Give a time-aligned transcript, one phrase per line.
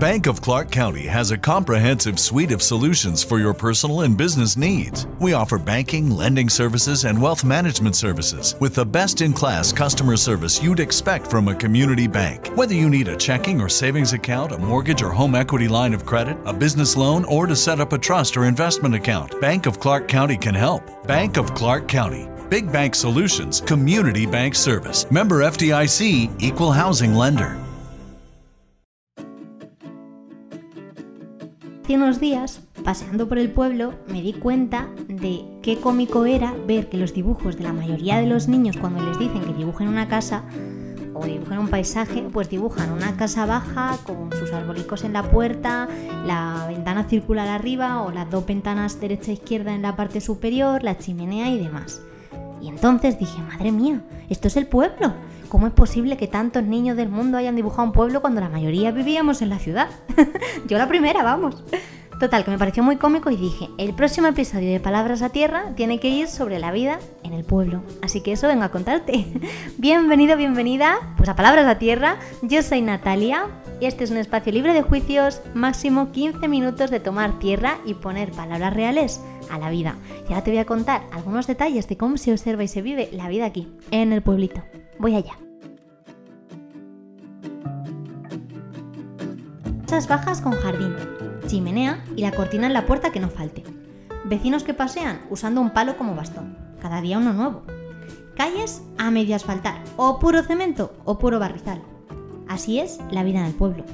[0.00, 4.54] Bank of Clark County has a comprehensive suite of solutions for your personal and business
[4.54, 5.06] needs.
[5.20, 10.18] We offer banking, lending services, and wealth management services with the best in class customer
[10.18, 12.48] service you'd expect from a community bank.
[12.48, 16.04] Whether you need a checking or savings account, a mortgage or home equity line of
[16.04, 19.80] credit, a business loan, or to set up a trust or investment account, Bank of
[19.80, 21.06] Clark County can help.
[21.06, 22.28] Bank of Clark County.
[22.50, 25.10] Big Bank Solutions, Community Bank Service.
[25.10, 27.65] Member FDIC, Equal Housing Lender.
[31.86, 36.88] Hace unos días, paseando por el pueblo, me di cuenta de qué cómico era ver
[36.88, 40.08] que los dibujos de la mayoría de los niños cuando les dicen que dibujen una
[40.08, 40.42] casa
[41.14, 45.86] o dibujen un paisaje, pues dibujan una casa baja con sus arbolicos en la puerta,
[46.24, 50.82] la ventana circular arriba o las dos ventanas derecha e izquierda en la parte superior,
[50.82, 52.02] la chimenea y demás.
[52.60, 55.12] Y entonces dije, madre mía, esto es el pueblo.
[55.48, 58.90] ¿Cómo es posible que tantos niños del mundo hayan dibujado un pueblo cuando la mayoría
[58.90, 59.88] vivíamos en la ciudad?
[60.66, 61.62] Yo la primera, vamos.
[62.18, 65.74] Total, que me pareció muy cómico y dije, el próximo episodio de Palabras a Tierra
[65.76, 67.82] tiene que ir sobre la vida en el pueblo.
[68.00, 69.26] Así que eso vengo a contarte.
[69.76, 72.16] Bienvenido, bienvenida, pues a Palabras a Tierra.
[72.40, 73.48] Yo soy Natalia
[73.80, 77.92] y este es un espacio libre de juicios, máximo 15 minutos de tomar tierra y
[77.92, 79.20] poner palabras reales
[79.50, 79.96] a la vida.
[80.26, 83.10] Y ahora te voy a contar algunos detalles de cómo se observa y se vive
[83.12, 84.62] la vida aquí, en el pueblito.
[84.98, 85.34] Voy allá.
[89.96, 90.94] Casas bajas con jardín,
[91.46, 93.64] chimenea y la cortina en la puerta que no falte.
[94.24, 97.62] Vecinos que pasean usando un palo como bastón, cada día uno nuevo.
[98.36, 101.80] Calles a medio asfaltar, o puro cemento o puro barrizal.
[102.48, 103.84] Así es la vida en el pueblo.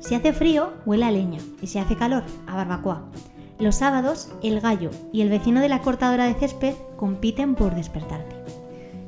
[0.00, 3.04] Si hace frío, huele a leña, y si hace calor, a barbacoa.
[3.58, 8.34] Los sábados, el gallo y el vecino de la cortadora de césped compiten por despertarte.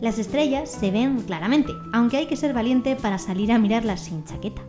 [0.01, 4.25] Las estrellas se ven claramente, aunque hay que ser valiente para salir a mirarlas sin
[4.25, 4.63] chaqueta.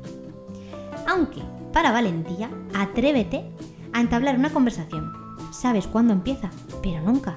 [1.08, 1.42] Aunque,
[1.78, 3.46] para valentía, atrévete
[3.94, 5.14] a entablar una conversación.
[5.52, 6.50] Sabes cuándo empieza,
[6.82, 7.36] pero nunca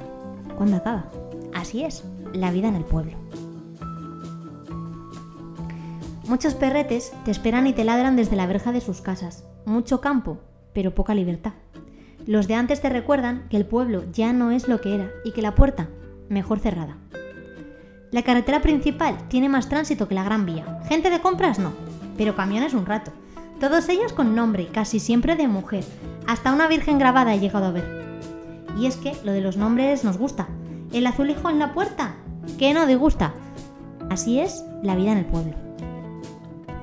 [0.57, 1.11] cuándo acaba.
[1.53, 3.19] Así es, la vida en el pueblo.
[6.27, 9.45] Muchos perretes te esperan y te ladran desde la verja de sus casas.
[9.67, 10.39] Mucho campo,
[10.73, 11.53] pero poca libertad.
[12.25, 15.33] Los de antes te recuerdan que el pueblo ya no es lo que era y
[15.33, 15.91] que la puerta,
[16.31, 16.97] mejor cerrada.
[18.11, 20.81] La carretera principal tiene más tránsito que la Gran Vía.
[20.89, 21.75] Gente de compras no,
[22.17, 23.13] pero camiones un rato.
[23.61, 25.85] Todos ellos con nombre, casi siempre de mujer.
[26.27, 27.85] Hasta una virgen grabada he llegado a ver.
[28.79, 30.49] Y es que lo de los nombres nos gusta.
[30.95, 32.15] El azulejo en la puerta,
[32.59, 33.35] que no disgusta.
[34.09, 35.53] Así es la vida en el pueblo.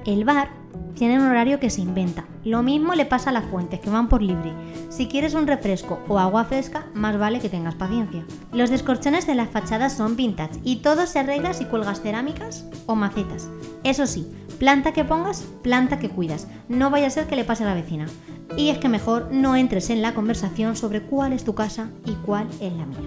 [0.06, 0.50] El bar
[0.94, 2.26] tiene un horario que se inventa.
[2.44, 4.54] Lo mismo le pasa a las fuentes que van por libre.
[4.90, 8.24] Si quieres un refresco o agua fresca, más vale que tengas paciencia.
[8.54, 12.96] Los descorchones de las fachadas son vintage y todo se arregla si cuelgas cerámicas o
[12.96, 13.50] macetas.
[13.84, 14.28] Eso sí,
[14.60, 16.48] planta que pongas, planta que cuidas.
[16.70, 18.08] No vaya a ser que le pase a la vecina.
[18.58, 22.14] Y es que mejor no entres en la conversación sobre cuál es tu casa y
[22.14, 23.00] cuál es la mía.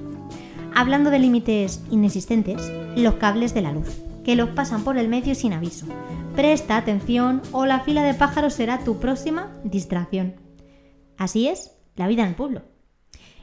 [0.75, 3.89] Hablando de límites inexistentes, los cables de la luz,
[4.25, 5.87] que los pasan por el medio sin aviso.
[6.37, 10.37] Presta atención o la fila de pájaros será tu próxima distracción.
[11.19, 12.63] Así es la vida en el pueblo.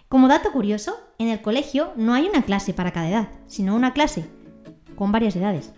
[0.08, 3.92] Como dato curioso, en el colegio no hay una clase para cada edad, sino una
[3.92, 4.26] clase
[4.96, 5.74] con varias edades.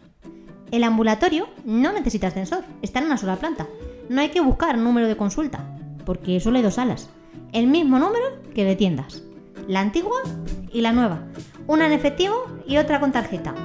[0.71, 3.67] El ambulatorio no necesita ascensor, está en una sola planta.
[4.07, 5.65] No hay que buscar número de consulta,
[6.05, 7.09] porque solo hay dos salas.
[7.53, 9.23] El mismo número que de tiendas.
[9.67, 10.21] La antigua
[10.71, 11.23] y la nueva.
[11.65, 12.35] Una en efectivo
[12.67, 13.55] y otra con tarjeta.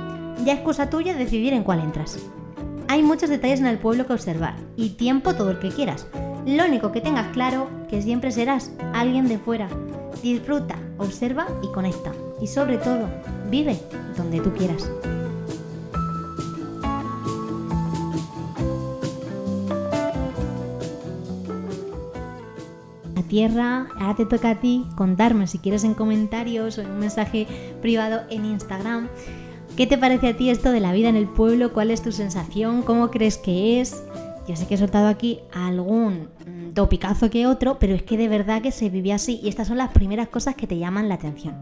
[0.45, 2.19] Ya es cosa tuya decidir en cuál entras.
[2.89, 6.07] Hay muchos detalles en el pueblo que observar y tiempo todo el que quieras.
[6.47, 9.69] Lo único que tengas claro que siempre serás alguien de fuera.
[10.23, 12.13] Disfruta, observa y conecta.
[12.41, 13.09] Y sobre todo,
[13.51, 13.79] vive
[14.17, 14.91] donde tú quieras.
[23.35, 27.49] Tierra, ahora te toca a ti contarme si quieres en comentarios o en un mensaje
[27.83, 29.09] privado en Instagram.
[29.77, 31.73] ¿Qué te parece a ti esto de la vida en el pueblo?
[31.73, 32.83] ¿Cuál es tu sensación?
[32.83, 34.05] ¿Cómo crees que es?
[34.47, 36.29] Yo sé que he soltado aquí algún
[36.75, 39.69] mm, topicazo que otro, pero es que de verdad que se vivía así y estas
[39.69, 41.55] son las primeras cosas que te llaman la atención.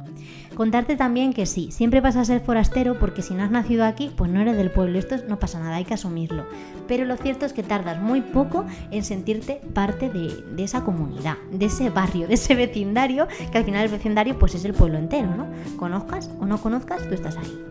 [0.55, 4.11] Contarte también que sí, siempre vas a ser forastero porque si no has nacido aquí,
[4.15, 6.47] pues no eres del pueblo, esto no pasa nada, hay que asumirlo.
[6.89, 11.37] Pero lo cierto es que tardas muy poco en sentirte parte de, de esa comunidad,
[11.51, 14.99] de ese barrio, de ese vecindario, que al final el vecindario pues es el pueblo
[14.99, 15.47] entero, ¿no?
[15.77, 17.65] Conozcas o no conozcas, tú estás ahí.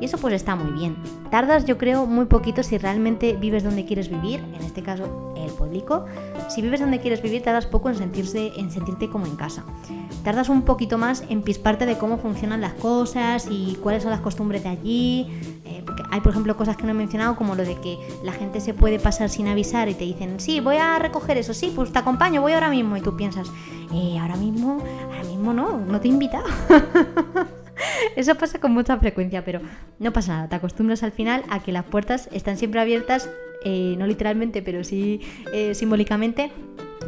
[0.00, 0.96] Y eso pues está muy bien.
[1.30, 5.50] Tardas yo creo muy poquito si realmente vives donde quieres vivir, en este caso el
[5.50, 6.04] público.
[6.48, 9.64] Si vives donde quieres vivir tardas poco en, sentirse, en sentirte como en casa.
[10.24, 14.20] Tardas un poquito más en pisparte de cómo funcionan las cosas y cuáles son las
[14.20, 15.26] costumbres de allí.
[15.64, 18.60] Eh, hay por ejemplo cosas que no he mencionado como lo de que la gente
[18.60, 21.92] se puede pasar sin avisar y te dicen, sí, voy a recoger eso, sí, pues
[21.92, 22.96] te acompaño, voy ahora mismo.
[22.96, 23.50] Y tú piensas,
[23.92, 26.42] eh, ahora mismo, ahora mismo no, no te he.
[28.18, 29.60] Eso pasa con mucha frecuencia, pero
[30.00, 30.48] no pasa nada.
[30.48, 33.30] Te acostumbras al final a que las puertas están siempre abiertas,
[33.64, 35.20] eh, no literalmente, pero sí
[35.52, 36.50] eh, simbólicamente.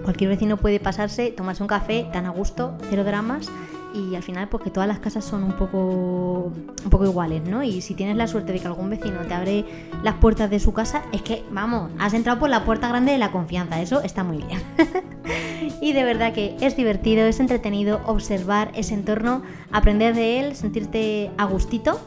[0.04, 3.50] Cualquier vecino puede pasarse, tomarse un café tan a gusto, cero dramas
[3.94, 6.52] y al final porque todas las casas son un poco
[6.84, 7.62] un poco iguales, ¿no?
[7.62, 9.64] Y si tienes la suerte de que algún vecino te abre
[10.02, 13.19] las puertas de su casa, es que, vamos, has entrado por la puerta grande de
[13.19, 14.60] la confianza, eso está muy bien.
[15.81, 19.42] y de verdad que es divertido, es entretenido observar ese entorno,
[19.72, 22.00] aprender de él, sentirte a gustito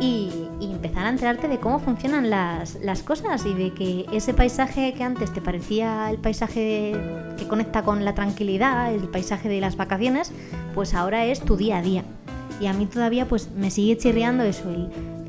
[0.00, 0.30] y,
[0.60, 5.02] empezar a enterarte de cómo funcionan las, las cosas y de que ese paisaje que
[5.02, 6.94] antes te parecía el paisaje
[7.36, 10.32] que conecta con la tranquilidad, el paisaje de las vacaciones,
[10.74, 12.04] pues ahora es tu día a día.
[12.60, 14.64] Y a mí todavía pues me sigue chirriando eso,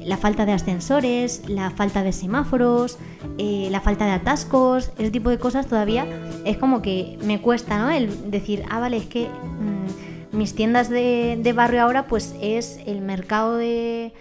[0.03, 2.97] la falta de ascensores, la falta de semáforos,
[3.37, 6.07] eh, la falta de atascos, ese tipo de cosas todavía
[6.45, 7.89] es como que me cuesta, ¿no?
[7.89, 13.01] El decir, ah, vale, es que mm, mis tiendas de, barrio ahora pues es el
[13.01, 14.13] mercado de,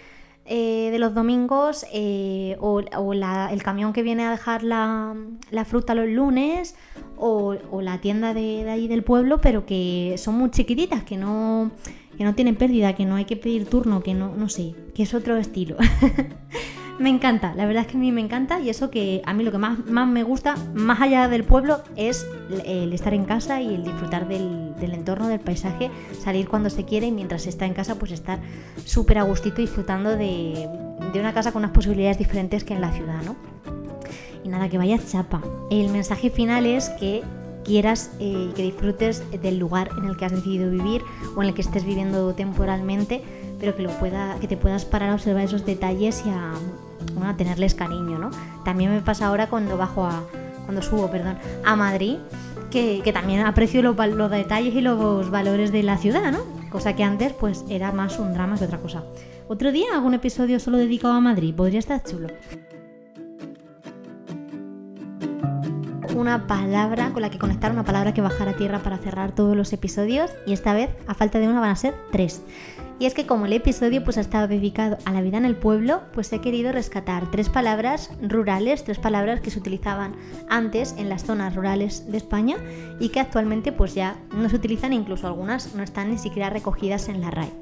[0.48, 5.14] eh, de los domingos eh, o, el camión que viene a dejar la,
[5.66, 6.74] fruta los lunes
[7.16, 11.70] o, la tienda de, de ahí del pueblo, pero que son muy chiquititas, que no
[12.18, 15.04] que no tienen pérdida, que no hay que pedir turno, que no, no sé, que
[15.04, 15.76] es otro estilo.
[16.98, 19.44] me encanta, la verdad es que a mí me encanta y eso que a mí
[19.44, 22.26] lo que más, me gusta, más allá del pueblo, es
[22.64, 25.90] el estar en casa y el disfrutar del, entorno, del paisaje,
[26.20, 28.40] salir cuando se quiere y mientras está en casa pues estar
[28.84, 30.68] súper a gustito disfrutando de,
[31.12, 33.36] de una casa con unas posibilidades diferentes que en la ciudad, ¿no?
[34.44, 35.42] Y nada, que vaya chapa.
[35.70, 37.22] El mensaje final es que
[37.64, 41.02] quieras y eh, que disfrutes del lugar en el que has decidido vivir
[41.36, 43.22] o en el que estés viviendo temporalmente,
[43.60, 46.54] pero que, lo pueda, que te puedas parar a observar esos detalles y a,
[47.24, 48.30] a tenerles cariño, ¿no?
[48.64, 50.22] También me pasa ahora cuando bajo a,
[50.64, 52.16] cuando subo, perdón, a Madrid,
[52.70, 56.40] que, que también aprecio los, los, detalles y los valores de la ciudad, ¿no?
[56.70, 59.04] Cosa que antes pues era más un drama que otra cosa.
[59.48, 62.28] Otro día hago un episodio solo dedicado a Madrid, podría estar chulo.
[66.18, 69.56] una palabra con la que conectar, una palabra que bajar a tierra para cerrar todos
[69.56, 72.42] los episodios y esta vez, a falta de una, van a ser tres.
[73.00, 75.54] Y es que como el episodio pues ha estado dedicado a la vida en el
[75.54, 80.16] pueblo, pues he querido rescatar tres palabras rurales, tres palabras que se utilizaban
[80.48, 82.56] antes en las zonas rurales de España
[82.98, 87.08] y que actualmente pues ya no se utilizan, incluso algunas no están ni siquiera recogidas
[87.08, 87.52] en la RAE.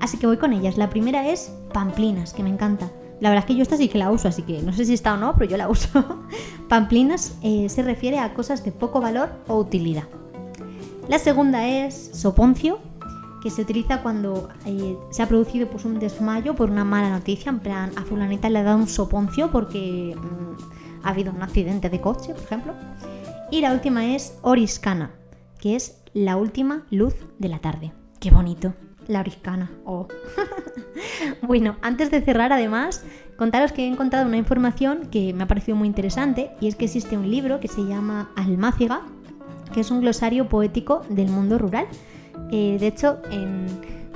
[0.00, 0.78] Así que voy con ellas.
[0.78, 2.90] La primera es pamplinas, que me encanta.
[3.20, 4.94] La verdad es que yo esta sí que la uso, así que no sé si
[4.94, 6.22] está o no, pero yo la uso.
[6.70, 10.04] Pamplinas eh, se refiere a cosas de poco valor o utilidad.
[11.06, 12.78] La segunda es soponcio,
[13.42, 17.50] que se utiliza cuando eh, se ha producido pues, un desmayo por una mala noticia.
[17.50, 21.90] En plan, a fulanita le ha dado un soponcio porque mm, ha habido un accidente
[21.90, 22.74] de coche, por ejemplo.
[23.50, 25.10] Y la última es oriscana,
[25.58, 27.92] que es la última luz de la tarde.
[28.20, 28.74] Qué bonito
[29.10, 29.70] la oriscana.
[29.84, 30.06] Oh.
[31.42, 33.04] bueno, antes de cerrar, además,
[33.36, 36.84] contaros que he encontrado una información que me ha parecido muy interesante y es que
[36.84, 39.02] existe un libro que se llama Almáciga,
[39.72, 41.86] que es un glosario poético del mundo rural.
[42.50, 43.18] Eh, de hecho,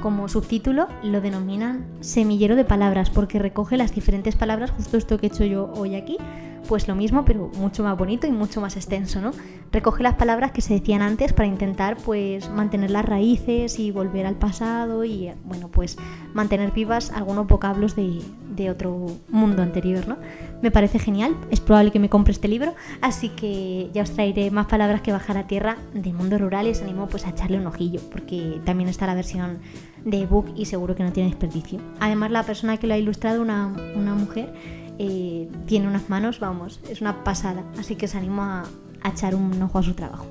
[0.00, 5.26] como subtítulo lo denominan semillero de palabras porque recoge las diferentes palabras, justo esto que
[5.26, 6.18] he hecho yo hoy aquí,
[6.64, 9.32] pues lo mismo, pero mucho más bonito y mucho más extenso, ¿no?
[9.72, 14.26] Recoge las palabras que se decían antes para intentar, pues, mantener las raíces y volver
[14.26, 15.96] al pasado y, bueno, pues,
[16.32, 18.20] mantener vivas algunos vocablos de,
[18.54, 20.16] de otro mundo anterior, ¿no?
[20.62, 24.50] Me parece genial, es probable que me compre este libro, así que ya os traeré
[24.50, 27.58] más palabras que bajar a tierra de mundo rural y os animo, pues, a echarle
[27.58, 29.58] un ojillo, porque también está la versión
[30.04, 31.80] de ebook y seguro que no tiene desperdicio.
[32.00, 34.52] Además, la persona que lo ha ilustrado, una, una mujer,
[34.96, 37.64] tiene unas manos, vamos, es una pasada.
[37.78, 38.64] Así que os animo a,
[39.04, 40.26] echar un ojo a su trabajo.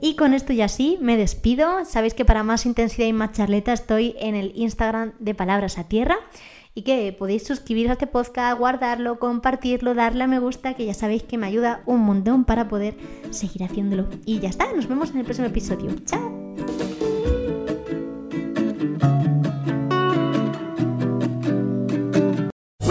[0.00, 1.84] Y con esto ya sí, me despido.
[1.84, 5.84] Sabéis que para más intensidad y más charleta estoy en el Instagram de Palabras a
[5.84, 6.16] Tierra.
[6.74, 10.94] y que podéis suscribiros a este podcast, guardarlo, compartirlo, darle a me gusta, que ya
[10.94, 12.96] sabéis que me ayuda un montón para poder
[13.30, 14.08] seguir haciéndolo.
[14.24, 15.94] Y ya está, nos vemos en el próximo episodio.
[16.06, 16.91] ¡Chao!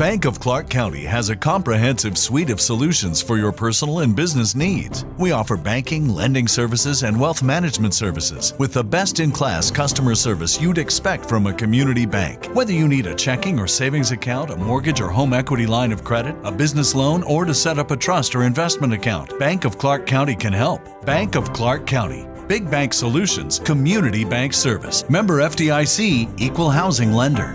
[0.00, 4.54] Bank of Clark County has a comprehensive suite of solutions for your personal and business
[4.54, 5.04] needs.
[5.18, 10.14] We offer banking, lending services, and wealth management services with the best in class customer
[10.14, 12.46] service you'd expect from a community bank.
[12.54, 16.02] Whether you need a checking or savings account, a mortgage or home equity line of
[16.02, 19.76] credit, a business loan, or to set up a trust or investment account, Bank of
[19.76, 20.80] Clark County can help.
[21.04, 22.26] Bank of Clark County.
[22.48, 25.04] Big Bank Solutions, Community Bank Service.
[25.10, 27.54] Member FDIC, Equal Housing Lender.